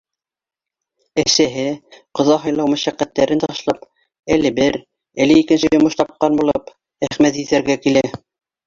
Әсәһе, 1.23 1.65
ҡоҙа 2.21 2.39
һыйлау 2.45 2.71
мәшәҡәттәрен 2.73 3.45
ташлап, 3.45 3.85
әле 4.39 4.55
бер, 4.59 4.83
әле 5.27 5.37
икенсе 5.45 5.73
йомош 5.79 6.03
тапҡан 6.03 6.43
булып, 6.43 6.77
Әхмәҙиҙәргә 7.13 7.81
килә. 7.87 8.07